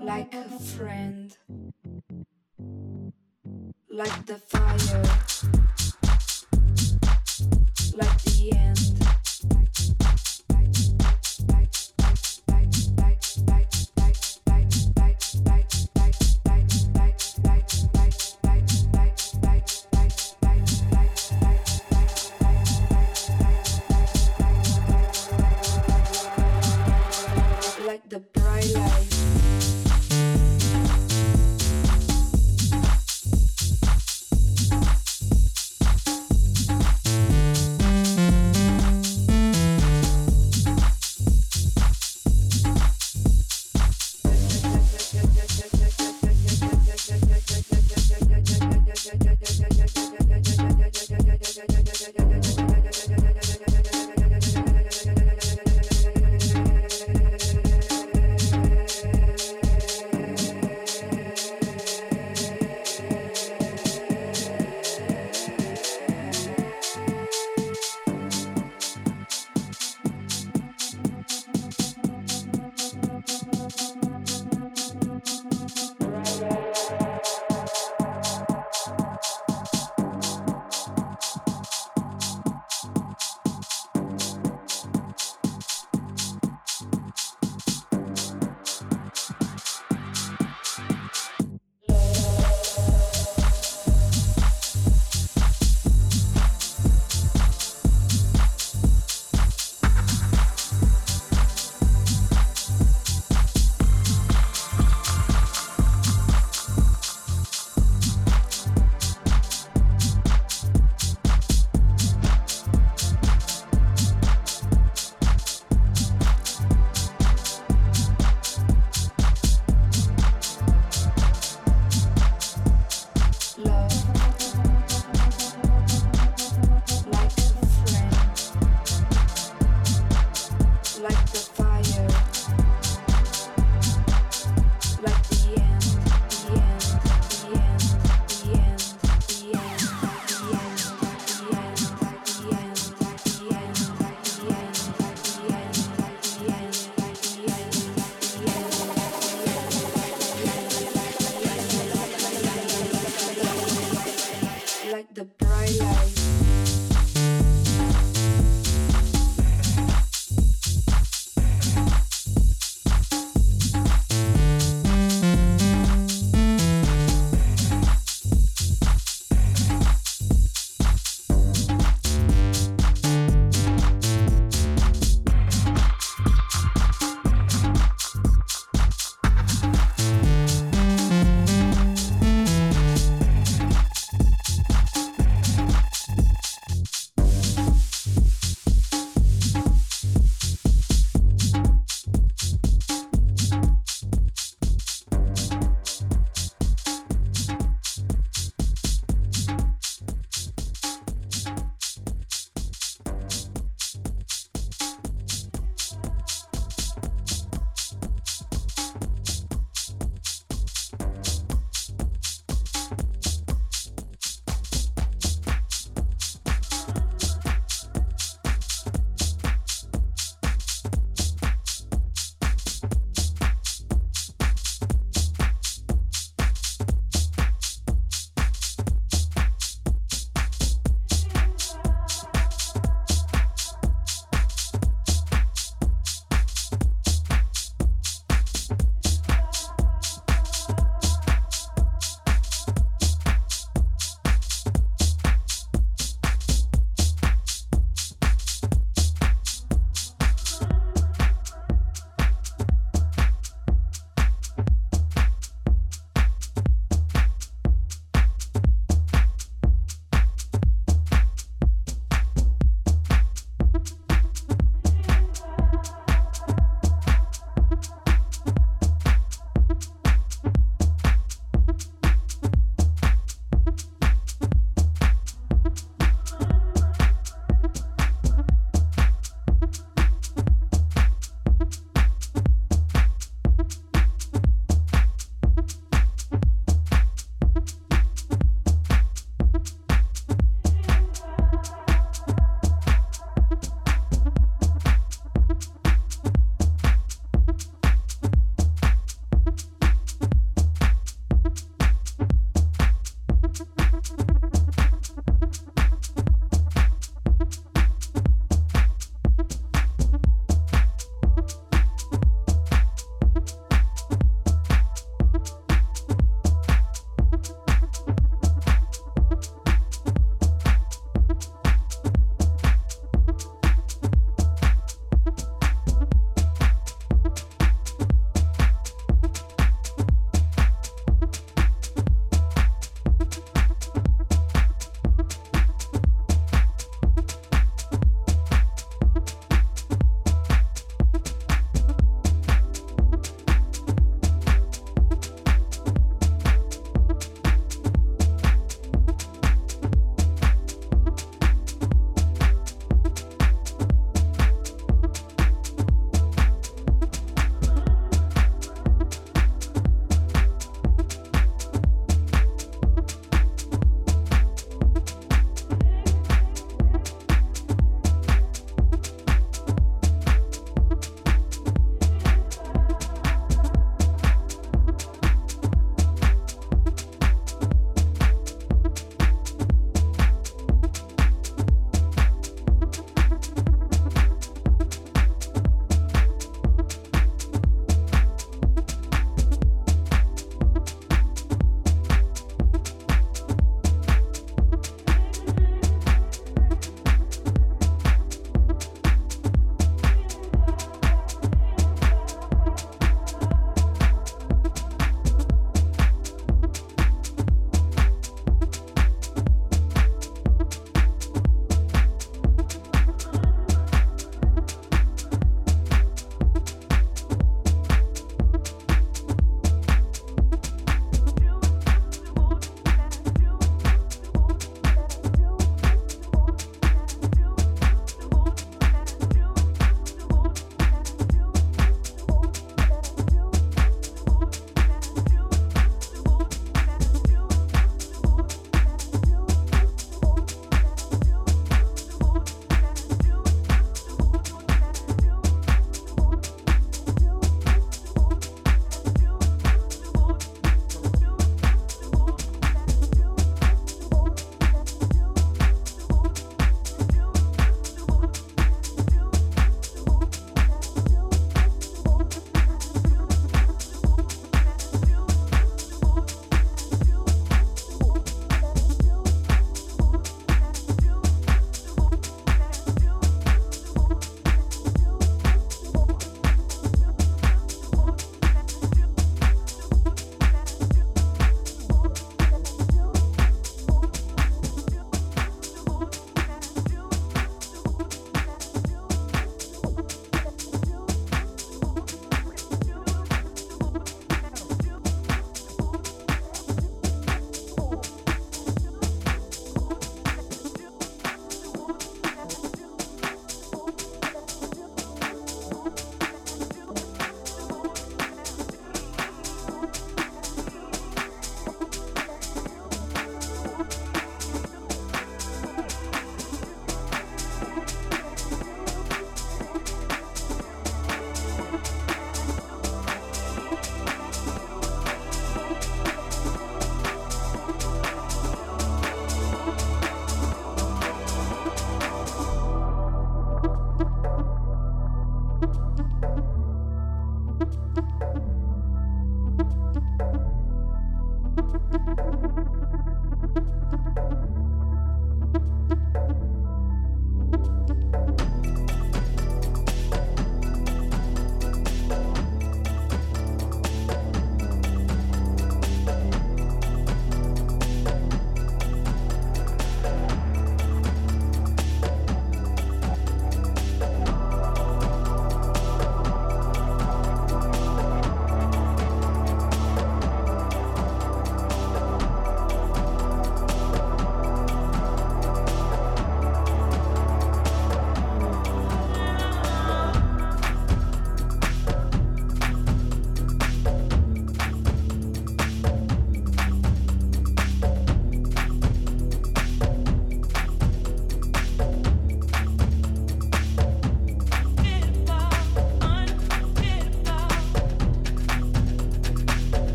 [0.00, 1.36] like a friend,
[3.90, 5.59] like the fire,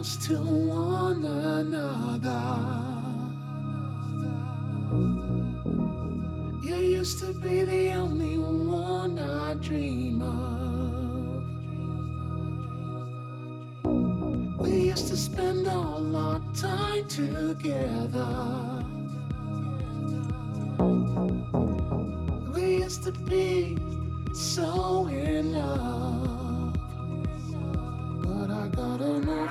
[0.00, 2.40] close to one another.
[6.62, 10.38] You used to be the only one I dream of.
[14.58, 18.82] We used to spend all our time together.
[22.54, 23.76] We used to be
[24.32, 26.40] so in love.
[28.40, 29.50] But I gotta move